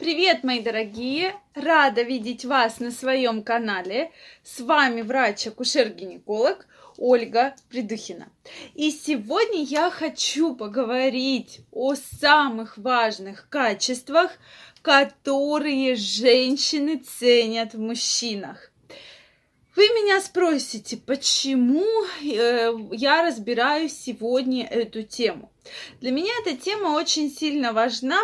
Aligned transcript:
Привет, 0.00 0.44
мои 0.44 0.60
дорогие! 0.60 1.34
Рада 1.54 2.00
видеть 2.00 2.46
вас 2.46 2.80
на 2.80 2.90
своем 2.90 3.42
канале. 3.42 4.10
С 4.42 4.60
вами 4.60 5.02
врач-акушер-гинеколог 5.02 6.66
Ольга 6.96 7.54
Придухина. 7.68 8.30
И 8.74 8.92
сегодня 8.92 9.62
я 9.62 9.90
хочу 9.90 10.56
поговорить 10.56 11.60
о 11.70 11.96
самых 11.96 12.78
важных 12.78 13.50
качествах, 13.50 14.30
которые 14.80 15.96
женщины 15.96 16.96
ценят 16.96 17.74
в 17.74 17.78
мужчинах. 17.78 18.72
Вы 19.76 19.82
меня 19.82 20.20
спросите, 20.22 20.96
почему 20.96 21.86
э, 22.22 22.72
я 22.92 23.22
разбираю 23.22 23.90
сегодня 23.90 24.66
эту 24.66 25.02
тему. 25.02 25.52
Для 26.00 26.10
меня 26.10 26.32
эта 26.42 26.56
тема 26.56 26.88
очень 26.96 27.30
сильно 27.30 27.72
важна, 27.74 28.18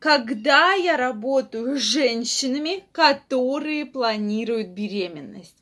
когда 0.00 0.72
я 0.72 0.96
работаю 0.96 1.78
с 1.78 1.82
женщинами, 1.82 2.84
которые 2.90 3.86
планируют 3.86 4.68
беременность. 4.68 5.54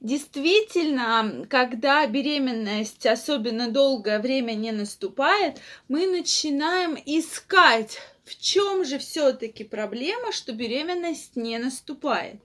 Действительно, 0.00 1.44
когда 1.50 2.06
беременность 2.06 3.04
особенно 3.04 3.70
долгое 3.70 4.18
время 4.20 4.52
не 4.52 4.72
наступает, 4.72 5.60
мы 5.88 6.06
начинаем 6.06 6.96
искать 7.04 7.98
в 8.24 8.40
чем 8.40 8.84
же 8.84 8.98
все-таки 8.98 9.64
проблема, 9.64 10.30
что 10.32 10.52
беременность 10.52 11.34
не 11.34 11.58
наступает? 11.58 12.40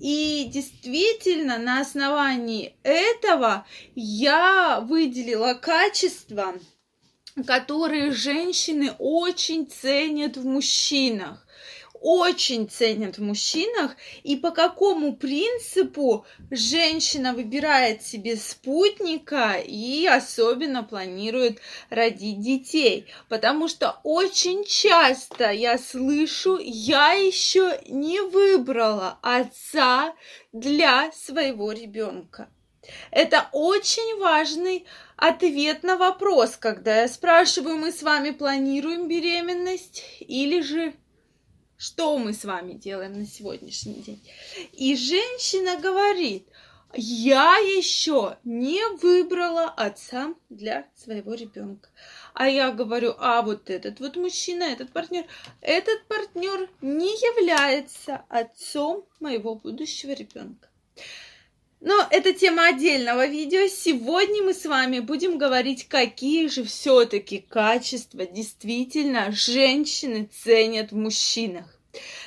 И 0.00 0.46
действительно, 0.52 1.58
на 1.58 1.80
основании 1.80 2.74
этого 2.82 3.64
я 3.94 4.80
выделила 4.80 5.54
качества, 5.54 6.54
которые 7.44 8.12
женщины 8.12 8.92
очень 8.98 9.66
ценят 9.66 10.36
в 10.36 10.46
мужчинах 10.46 11.46
очень 12.00 12.68
ценят 12.68 13.18
в 13.18 13.22
мужчинах 13.22 13.96
и 14.22 14.36
по 14.36 14.50
какому 14.50 15.16
принципу 15.16 16.24
женщина 16.50 17.32
выбирает 17.32 18.02
себе 18.02 18.36
спутника 18.36 19.54
и 19.54 20.06
особенно 20.06 20.84
планирует 20.84 21.58
родить 21.90 22.40
детей. 22.40 23.06
Потому 23.28 23.66
что 23.68 23.98
очень 24.04 24.64
часто 24.64 25.50
я 25.50 25.78
слышу, 25.78 26.58
я 26.62 27.12
еще 27.12 27.80
не 27.88 28.20
выбрала 28.20 29.18
отца 29.22 30.14
для 30.52 31.10
своего 31.12 31.72
ребенка. 31.72 32.48
Это 33.10 33.48
очень 33.52 34.18
важный 34.18 34.86
ответ 35.16 35.82
на 35.82 35.96
вопрос, 35.96 36.56
когда 36.56 37.02
я 37.02 37.08
спрашиваю, 37.08 37.76
мы 37.76 37.92
с 37.92 38.02
вами 38.02 38.30
планируем 38.30 39.08
беременность 39.08 40.04
или 40.20 40.60
же 40.60 40.94
что 41.78 42.18
мы 42.18 42.32
с 42.32 42.44
вами 42.44 42.72
делаем 42.72 43.18
на 43.18 43.26
сегодняшний 43.26 43.94
день. 43.94 44.26
И 44.72 44.96
женщина 44.96 45.76
говорит, 45.76 46.48
я 46.94 47.56
еще 47.58 48.38
не 48.44 48.82
выбрала 49.02 49.64
отца 49.64 50.34
для 50.48 50.86
своего 50.96 51.34
ребенка. 51.34 51.90
А 52.32 52.48
я 52.48 52.70
говорю, 52.70 53.14
а 53.18 53.42
вот 53.42 53.68
этот 53.68 54.00
вот 54.00 54.16
мужчина, 54.16 54.64
этот 54.64 54.92
партнер, 54.92 55.26
этот 55.60 56.06
партнер 56.06 56.68
не 56.80 57.12
является 57.12 58.24
отцом 58.28 59.04
моего 59.20 59.54
будущего 59.56 60.12
ребенка. 60.12 60.68
Но 61.80 62.06
это 62.10 62.32
тема 62.32 62.68
отдельного 62.68 63.26
видео. 63.26 63.68
Сегодня 63.68 64.42
мы 64.42 64.54
с 64.54 64.64
вами 64.64 65.00
будем 65.00 65.36
говорить, 65.36 65.88
какие 65.88 66.48
же 66.48 66.64
все-таки 66.64 67.38
качества 67.38 68.24
действительно 68.26 69.30
женщины 69.30 70.28
ценят 70.42 70.92
в 70.92 70.96
мужчинах. 70.96 71.66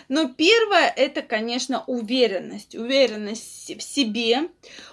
Но 0.07 0.27
первое 0.27 0.91
это, 0.95 1.21
конечно, 1.21 1.83
уверенность. 1.85 2.75
Уверенность 2.75 3.75
в 3.77 3.81
себе, 3.81 4.49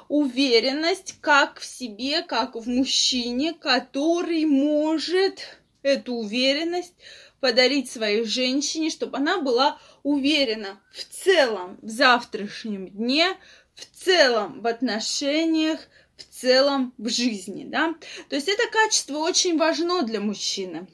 уверенность 0.09 1.15
как 1.21 1.61
в 1.61 1.65
себе, 1.65 2.23
как 2.23 2.55
в 2.55 2.69
мужчине, 2.69 3.55
который 3.55 4.45
может 4.45 5.61
эту 5.83 6.15
уверенность 6.15 6.95
подарить 7.41 7.91
своей 7.91 8.25
женщине, 8.25 8.91
чтобы 8.91 9.19
она 9.19 9.41
была 9.41 9.79
уверена 10.03 10.81
в 10.93 11.05
целом 11.05 11.79
в 11.83 11.89
завтрашнем 11.89 12.89
дне, 12.89 13.37
в 13.77 13.85
целом 14.05 14.61
в 14.61 14.67
отношениях, 14.67 15.81
в 16.17 16.25
целом 16.25 16.93
в 16.99 17.09
жизни, 17.09 17.65
да. 17.65 17.95
То 18.29 18.37
есть 18.37 18.49
это 18.49 18.63
качество 18.73 19.19
очень 19.19 19.57
важно 19.59 20.03
для 20.03 20.21
мужчины. 20.21 20.89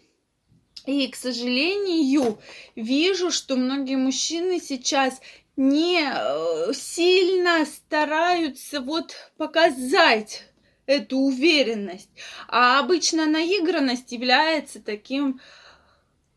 И, 0.84 1.06
к 1.08 1.14
сожалению, 1.14 2.40
вижу, 2.74 3.30
что 3.30 3.56
многие 3.56 3.96
мужчины 3.96 4.60
сейчас 4.60 5.20
не 5.56 6.02
э, 6.02 6.72
сильно 6.74 7.64
стараются 7.66 8.80
вот 8.80 9.14
показать 9.36 10.44
эту 10.86 11.18
уверенность. 11.18 12.10
А 12.48 12.80
обычно 12.80 13.26
наигранность 13.26 14.10
является 14.10 14.80
таким 14.80 15.40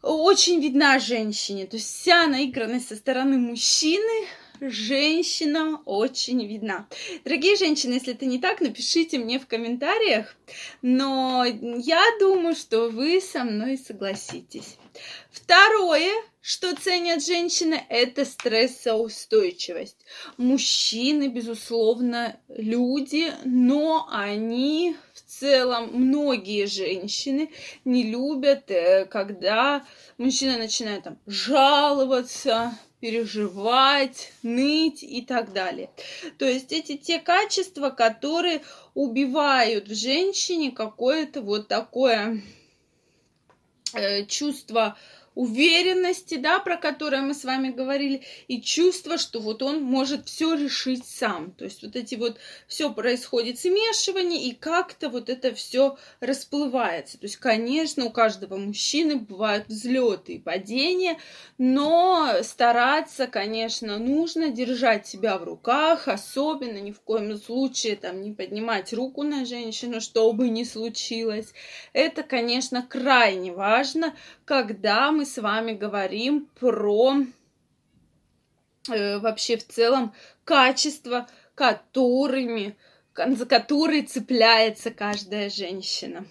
очень 0.04 0.62
видна 0.62 1.00
женщине. 1.00 1.66
То 1.66 1.78
есть 1.78 1.88
вся 1.88 2.28
наигранность 2.28 2.90
со 2.90 2.96
стороны 2.96 3.40
мужчины 3.40 4.28
женщина 4.62 5.82
очень 5.86 6.46
видна. 6.46 6.88
Дорогие 7.24 7.56
женщины, 7.56 7.94
если 7.94 8.14
это 8.14 8.26
не 8.26 8.40
так, 8.40 8.62
напишите 8.62 9.18
мне 9.18 9.40
в 9.40 9.48
комментариях, 9.48 10.36
но 10.82 11.46
я 11.46 12.04
думаю, 12.20 12.56
что 12.56 12.90
вы 12.90 13.22
со 13.22 13.44
мной 13.44 13.78
согласитесь. 13.78 14.78
Второе, 15.32 16.12
что 16.42 16.76
ценят 16.76 17.26
женщины, 17.26 17.84
это 17.90 18.24
стрессоустойчивость. 18.24 19.98
Мужчины, 20.38 21.28
безусловно, 21.28 22.40
люди, 22.48 23.34
но 23.44 24.08
они 24.12 24.96
в 25.14 25.22
целом, 25.22 25.90
многие 25.92 26.68
женщины 26.68 27.52
не 27.84 28.04
любят, 28.04 28.70
э, 28.70 29.06
когда 29.06 29.86
мужчина 30.18 30.58
начинает 30.58 31.04
там 31.04 31.18
жаловаться, 31.26 32.78
переживать, 33.06 34.34
ныть 34.42 35.04
и 35.04 35.22
так 35.22 35.54
далее. 35.54 35.92
То 36.40 36.46
есть 36.46 36.72
эти 36.72 36.98
те 36.98 37.20
качества, 37.20 37.92
которые 37.92 38.64
убивают 38.96 39.88
в 39.90 39.94
женщине 39.94 40.72
какое-то 40.72 41.42
вот 41.42 41.68
такое 41.68 42.42
э, 43.94 44.26
чувство 44.26 44.98
уверенности, 45.36 46.36
да, 46.36 46.60
про 46.60 46.78
которое 46.78 47.22
мы 47.22 47.34
с 47.34 47.44
вами 47.44 47.70
говорили, 47.70 48.22
и 48.48 48.62
чувство, 48.62 49.18
что 49.18 49.40
вот 49.40 49.62
он 49.62 49.84
может 49.84 50.28
все 50.28 50.56
решить 50.56 51.06
сам. 51.06 51.52
То 51.52 51.66
есть 51.66 51.84
вот 51.84 51.96
эти 51.96 52.16
вот 52.16 52.38
все 52.68 52.92
происходит 52.92 53.60
смешивание, 53.60 54.42
и 54.44 54.54
как-то 54.54 55.10
вот 55.10 55.30
это 55.30 55.54
все 55.54 55.98
расплывается. 56.22 57.20
То 57.20 57.26
есть, 57.26 57.38
конечно, 57.38 58.06
у 58.06 58.10
каждого 58.10 58.58
мужчины 58.58 59.18
бывают 59.18 59.68
взлеты 59.68 60.36
и 60.36 60.40
падения, 60.40 61.20
но 61.58 62.38
стараться, 62.42 63.28
конечно, 63.28 63.98
нужно 63.98 64.50
держать 64.50 65.06
себя 65.06 65.38
в 65.38 65.44
руках, 65.44 66.08
особенно 66.08 66.78
ни 66.78 66.92
в 66.92 67.02
коем 67.02 67.36
случае 67.38 67.96
там 67.96 68.22
не 68.22 68.32
поднимать 68.32 68.94
руку 68.94 69.24
на 69.24 69.46
женщину, 69.46 70.00
что 70.00 70.32
бы 70.32 70.50
ни 70.50 70.64
случилось. 70.64 71.54
Это, 71.94 72.24
конечно, 72.24 72.86
крайне 72.88 73.52
важно, 73.52 74.16
когда 74.46 75.12
мы 75.12 75.25
с 75.26 75.42
вами 75.42 75.74
говорим 75.74 76.48
про 76.60 77.18
э, 78.90 79.18
вообще 79.20 79.58
в 79.58 79.68
целом 79.68 80.14
качества, 80.44 81.28
которыми, 81.56 82.78
за 83.16 83.46
которые 83.46 84.04
цепляется 84.04 84.92
каждая 84.92 85.50
женщина. 85.50 86.26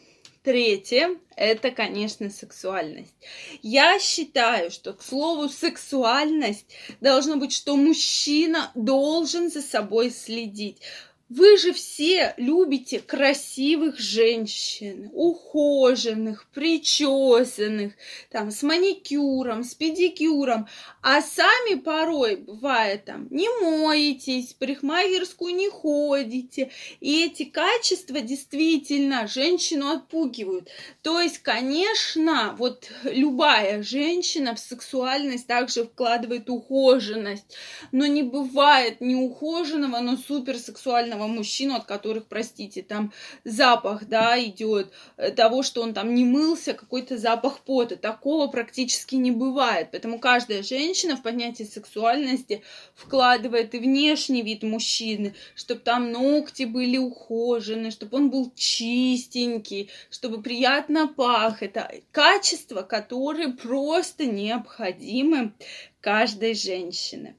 Третье– 0.44 1.16
это, 1.36 1.70
конечно, 1.70 2.28
сексуальность. 2.28 3.14
Я 3.62 3.98
считаю, 3.98 4.70
что, 4.70 4.92
к 4.92 5.02
слову, 5.02 5.48
сексуальность 5.48 6.66
должно 7.00 7.36
быть, 7.36 7.54
что 7.54 7.76
мужчина 7.76 8.70
должен 8.74 9.50
за 9.50 9.62
собой 9.62 10.10
следить. 10.10 10.82
Вы 11.30 11.56
же 11.56 11.72
все 11.72 12.34
любите 12.36 13.00
красивых 13.00 13.98
женщин, 13.98 15.10
ухоженных, 15.14 16.46
причесанных, 16.52 17.94
там, 18.30 18.50
с 18.50 18.62
маникюром, 18.62 19.64
с 19.64 19.74
педикюром, 19.74 20.68
а 21.00 21.22
сами 21.22 21.76
порой, 21.76 22.36
бывает, 22.36 23.06
там, 23.06 23.26
не 23.30 23.48
моетесь, 23.62 24.52
парикмахерскую 24.52 25.54
не 25.54 25.70
ходите, 25.70 26.70
и 27.00 27.24
эти 27.24 27.44
качества 27.44 28.20
действительно 28.20 29.26
женщину 29.26 29.92
отпугивают. 29.92 30.68
То 31.00 31.22
есть, 31.22 31.38
конечно, 31.38 32.54
вот 32.58 32.90
любая 33.04 33.82
женщина 33.82 34.54
в 34.54 34.58
сексуальность 34.58 35.46
также 35.46 35.84
вкладывает 35.84 36.50
ухоженность, 36.50 37.56
но 37.92 38.04
не 38.04 38.22
бывает 38.22 39.00
неухоженного, 39.00 40.00
но 40.00 40.18
суперсексуального 40.18 41.13
уверенного 41.14 41.26
мужчину, 41.26 41.74
от 41.74 41.84
которых, 41.84 42.26
простите, 42.26 42.82
там 42.82 43.12
запах, 43.44 44.06
да, 44.06 44.42
идет 44.42 44.92
э, 45.16 45.30
того, 45.30 45.62
что 45.62 45.82
он 45.82 45.94
там 45.94 46.14
не 46.14 46.24
мылся, 46.24 46.74
какой-то 46.74 47.18
запах 47.18 47.60
пота. 47.60 47.96
Такого 47.96 48.48
практически 48.48 49.14
не 49.16 49.30
бывает. 49.30 49.88
Поэтому 49.92 50.18
каждая 50.18 50.62
женщина 50.62 51.16
в 51.16 51.22
понятие 51.22 51.66
сексуальности 51.66 52.62
вкладывает 52.94 53.74
и 53.74 53.78
внешний 53.78 54.42
вид 54.42 54.62
мужчины, 54.62 55.34
чтобы 55.54 55.80
там 55.80 56.12
ногти 56.12 56.64
были 56.64 56.98
ухожены, 56.98 57.90
чтобы 57.90 58.16
он 58.16 58.30
был 58.30 58.52
чистенький, 58.54 59.90
чтобы 60.10 60.42
приятно 60.42 61.08
пах. 61.08 61.62
Это 61.62 61.90
качества, 62.12 62.82
которые 62.82 63.48
просто 63.48 64.26
необходимы 64.26 65.52
каждой 66.00 66.54
женщины. 66.54 67.34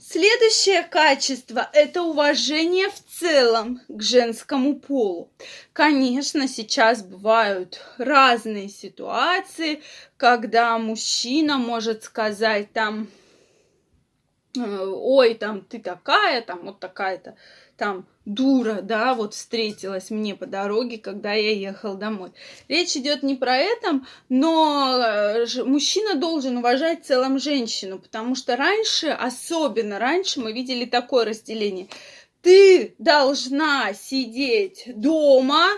Следующее 0.00 0.84
качество– 0.84 1.68
это 1.72 2.02
уважение 2.02 2.88
в 2.88 3.00
целом 3.18 3.80
к 3.88 4.00
женскому 4.00 4.78
полу. 4.78 5.28
Конечно, 5.72 6.46
сейчас 6.46 7.02
бывают 7.02 7.80
разные 7.98 8.68
ситуации, 8.68 9.82
когда 10.16 10.78
мужчина 10.78 11.58
может 11.58 12.04
сказать 12.04 12.72
там, 12.72 13.08
«Э, 14.56 14.60
ой, 14.60 15.34
там 15.34 15.62
ты 15.62 15.80
такая, 15.80 16.42
там 16.42 16.60
вот 16.66 16.78
такая-то 16.78 17.36
там 17.78 18.06
дура, 18.26 18.80
да, 18.82 19.14
вот 19.14 19.32
встретилась 19.32 20.10
мне 20.10 20.34
по 20.34 20.44
дороге, 20.44 20.98
когда 20.98 21.32
я 21.32 21.52
ехал 21.52 21.94
домой. 21.94 22.32
Речь 22.68 22.96
идет 22.96 23.22
не 23.22 23.36
про 23.36 23.56
это, 23.56 24.00
но 24.28 24.98
э, 24.98 25.46
мужчина 25.64 26.16
должен 26.16 26.58
уважать 26.58 27.06
целом 27.06 27.38
женщину, 27.38 27.98
потому 27.98 28.34
что 28.34 28.56
раньше, 28.56 29.08
особенно 29.08 29.98
раньше, 29.98 30.40
мы 30.40 30.52
видели 30.52 30.84
такое 30.84 31.24
разделение. 31.24 31.88
Ты 32.42 32.94
должна 32.98 33.94
сидеть 33.94 34.84
дома, 34.94 35.68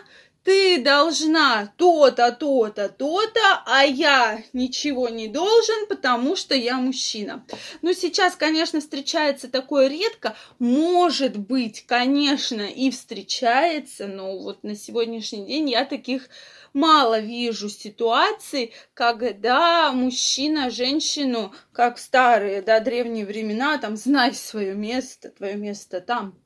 ты 0.43 0.83
должна 0.83 1.73
то-то, 1.77 2.33
то-то, 2.33 2.89
то-то, 2.89 3.63
а 3.67 3.85
я 3.85 4.43
ничего 4.53 5.09
не 5.09 5.29
должен, 5.29 5.87
потому 5.87 6.37
что 6.37 6.55
я 6.55 6.77
мужчина. 6.77 7.45
Но 7.83 7.93
сейчас, 7.93 8.37
конечно, 8.37 8.81
встречается 8.81 9.49
такое 9.49 9.89
редко. 9.89 10.35
Может 10.59 11.37
быть, 11.37 11.85
конечно, 11.87 12.63
и 12.63 12.91
встречается, 12.91 14.07
но 14.07 14.39
вот 14.39 14.63
на 14.65 14.75
сегодняшний 14.75 15.47
день 15.47 15.71
я 15.71 15.85
таких 15.85 16.29
мало 16.73 17.19
вижу 17.19 17.69
ситуаций, 17.69 18.73
когда 18.95 19.93
мужчина 19.93 20.71
женщину, 20.71 21.53
как 21.73 21.97
в 21.97 22.01
старые, 22.01 22.63
да, 22.63 22.81
древние 22.81 23.27
времена, 23.27 23.79
там, 23.79 23.97
знай 23.97 24.35
свое 24.35 24.75
место, 24.75 25.31
твое 25.31 25.57
место 25.57 26.01
там. 26.01 26.39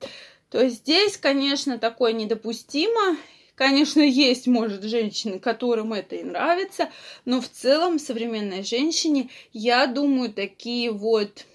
То 0.50 0.60
есть 0.60 0.78
здесь, 0.78 1.16
конечно, 1.16 1.78
такое 1.78 2.12
недопустимо, 2.12 3.16
Конечно, 3.54 4.00
есть, 4.00 4.48
может, 4.48 4.82
женщины, 4.82 5.38
которым 5.38 5.92
это 5.92 6.16
и 6.16 6.24
нравится, 6.24 6.90
но 7.24 7.40
в 7.40 7.48
целом 7.48 8.00
современной 8.00 8.64
женщине, 8.64 9.30
я 9.52 9.86
думаю, 9.86 10.32
такие 10.32 10.90
вот 10.90 11.46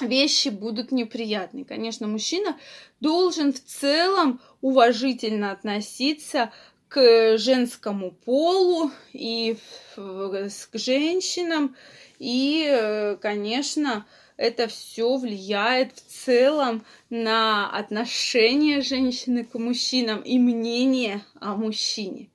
вещи 0.00 0.50
будут 0.50 0.92
неприятны. 0.92 1.64
Конечно, 1.64 2.06
мужчина 2.06 2.56
должен 3.00 3.52
в 3.52 3.60
целом 3.60 4.40
уважительно 4.60 5.50
относиться 5.50 6.52
к 6.88 7.38
женскому 7.38 8.12
полу 8.12 8.92
и 9.12 9.56
к 9.96 10.50
женщинам. 10.74 11.74
И, 12.20 13.16
конечно, 13.20 14.06
это 14.36 14.68
все 14.68 15.16
влияет 15.16 15.96
в 15.96 16.00
целом 16.00 16.84
на 17.10 17.70
отношение 17.70 18.80
женщины 18.80 19.44
к 19.44 19.58
мужчинам 19.58 20.20
и 20.20 20.38
мнение 20.38 21.22
о 21.40 21.56
мужчине. 21.56 22.28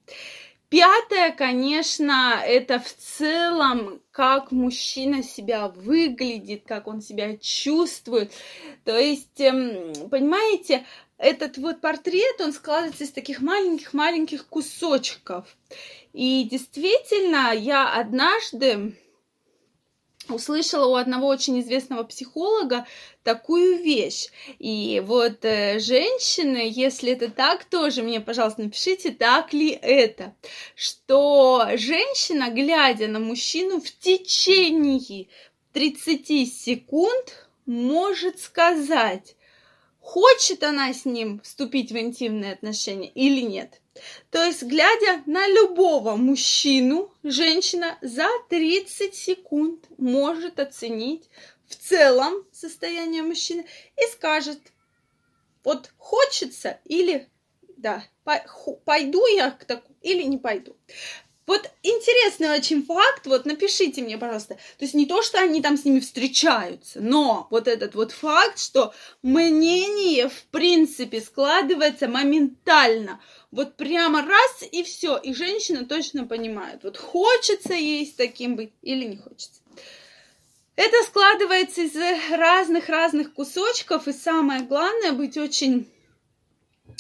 Пятое, 0.69 1.31
конечно, 1.31 2.41
это 2.45 2.79
в 2.79 2.94
целом, 2.94 4.01
как 4.11 4.51
мужчина 4.51 5.23
себя 5.23 5.69
выглядит, 5.69 6.63
как 6.65 6.88
он 6.88 7.01
себя 7.01 7.38
чувствует. 7.38 8.33
То 8.83 8.97
есть, 8.97 9.39
эм, 9.39 10.09
понимаете, 10.09 10.85
этот 11.17 11.57
вот 11.57 11.79
портрет, 11.79 12.41
он 12.41 12.51
складывается 12.51 13.05
из 13.05 13.11
таких 13.11 13.39
маленьких-маленьких 13.39 14.45
кусочков. 14.47 15.45
И 16.11 16.47
действительно, 16.51 17.53
я 17.53 17.94
однажды 17.94 18.97
услышала 20.29 20.85
у 20.88 20.95
одного 20.95 21.27
очень 21.27 21.59
известного 21.62 22.03
психолога 22.03 22.85
такую 23.24 23.77
вещь. 23.83 24.27
И 24.59 25.01
вот 25.06 25.44
э, 25.44 25.79
женщины, 25.79 26.69
если 26.71 27.12
это 27.12 27.29
так, 27.29 27.65
тоже 27.65 28.03
мне, 28.03 28.19
пожалуйста, 28.21 28.62
напишите, 28.62 29.12
так 29.12 29.53
ли 29.53 29.69
это, 29.69 30.35
что 30.75 31.68
женщина, 31.75 32.50
глядя 32.50 33.07
на 33.07 33.19
мужчину 33.19 33.81
в 33.81 33.91
течение 33.91 35.27
30 35.74 36.53
секунд, 36.53 37.47
может 37.65 38.39
сказать, 38.39 39.35
хочет 40.00 40.63
она 40.63 40.94
с 40.94 41.06
ним 41.06 41.41
вступить 41.41 41.91
в 41.91 41.97
интимные 41.97 42.53
отношения 42.53 43.09
или 43.09 43.41
нет. 43.41 43.81
То 44.29 44.44
есть, 44.44 44.63
глядя 44.63 45.23
на 45.25 45.47
любого 45.47 46.15
мужчину, 46.15 47.13
женщина 47.23 47.97
за 48.01 48.27
30 48.49 49.15
секунд 49.15 49.85
может 49.97 50.59
оценить 50.59 51.29
в 51.67 51.75
целом 51.75 52.45
состояние 52.51 53.23
мужчины 53.23 53.65
и 53.97 54.11
скажет, 54.11 54.59
вот 55.63 55.91
хочется 55.97 56.79
или 56.85 57.29
да, 57.77 58.03
пойду 58.85 59.25
я 59.27 59.51
к 59.51 59.65
такому 59.65 59.95
или 60.01 60.23
не 60.23 60.38
пойду. 60.38 60.75
Вот 61.45 61.71
интересный 61.81 62.49
очень 62.49 62.83
факт, 62.83 63.25
вот 63.25 63.45
напишите 63.45 64.01
мне, 64.01 64.17
пожалуйста. 64.17 64.55
То 64.55 64.83
есть 64.83 64.94
не 64.94 65.05
то, 65.05 65.21
что 65.21 65.39
они 65.39 65.61
там 65.61 65.77
с 65.77 65.85
ними 65.85 66.01
встречаются, 66.01 66.99
но 66.99 67.47
вот 67.51 67.69
этот 67.69 67.95
вот 67.95 68.11
факт, 68.11 68.59
что 68.59 68.94
мнение 69.21 70.27
в 70.27 70.44
принципе 70.51 71.21
складывается 71.21 72.09
моментально. 72.09 73.21
Вот 73.57 73.75
прямо 73.75 74.21
раз 74.21 74.63
и 74.71 74.83
все, 74.83 75.18
и 75.18 75.33
женщина 75.33 75.83
точно 75.83 76.27
понимает, 76.27 76.83
вот 76.83 76.95
хочется 76.95 77.74
ей 77.74 78.06
с 78.06 78.13
таким 78.13 78.56
быть 78.56 78.71
или 78.83 79.04
не 79.04 79.18
хочется. 79.18 79.62
Это 80.75 80.95
складывается 81.07 81.81
из 81.81 81.95
разных-разных 82.31 83.33
кусочков, 83.33 84.07
и 84.07 84.13
самое 84.13 84.62
главное 84.62 85.13
быть 85.13 85.38
очень 85.38 85.92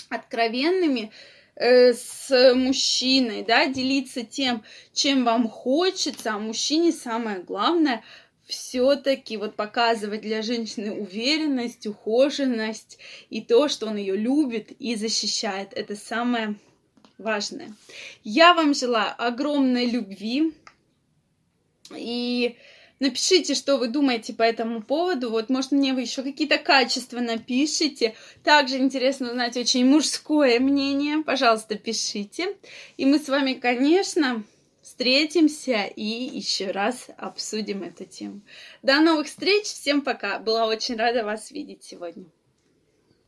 откровенными, 0.09 1.11
Э, 1.59 1.91
с 1.93 2.53
мужчиной, 2.53 3.43
да, 3.43 3.65
делиться 3.65 4.23
тем, 4.23 4.63
чем 4.93 5.25
вам 5.25 5.49
хочется, 5.49 6.33
а 6.33 6.37
мужчине 6.37 6.91
самое 6.91 7.39
главное 7.39 8.03
все-таки 8.47 9.37
вот 9.37 9.55
показывать 9.55 10.21
для 10.21 10.41
женщины 10.41 10.91
уверенность, 10.91 11.85
ухоженность 11.85 12.97
и 13.29 13.41
то, 13.41 13.67
что 13.67 13.87
он 13.87 13.97
ее 13.97 14.15
любит 14.15 14.71
и 14.71 14.95
защищает. 14.95 15.73
Это 15.73 15.95
самое 15.95 16.55
важное. 17.17 17.75
Я 18.23 18.53
вам 18.53 18.73
желаю 18.73 19.13
огромной 19.17 19.85
любви 19.85 20.53
и 21.95 22.57
Напишите, 22.99 23.53
что 23.53 23.77
вы 23.77 23.89
думаете 23.89 24.33
по 24.33 24.41
этому 24.41 24.81
поводу. 24.81 25.29
Вот, 25.29 25.49
может, 25.49 25.71
мне 25.71 25.93
вы 25.93 26.01
еще 26.01 26.23
какие-то 26.23 26.57
качества 26.57 27.19
напишите. 27.19 28.15
Также 28.43 28.77
интересно 28.77 29.29
узнать 29.29 29.55
очень 29.55 29.85
мужское 29.85 30.59
мнение. 30.59 31.23
Пожалуйста, 31.23 31.75
пишите. 31.75 32.57
И 32.97 33.05
мы 33.05 33.19
с 33.19 33.29
вами, 33.29 33.53
конечно, 33.53 34.43
встретимся 34.97 35.83
и 35.83 36.01
еще 36.01 36.71
раз 36.71 37.09
обсудим 37.17 37.83
эту 37.83 38.05
тему. 38.05 38.41
До 38.81 38.99
новых 38.99 39.27
встреч. 39.27 39.65
Всем 39.65 40.01
пока. 40.01 40.39
Была 40.39 40.65
очень 40.65 40.95
рада 40.95 41.23
вас 41.23 41.51
видеть 41.51 41.83
сегодня. 41.83 42.25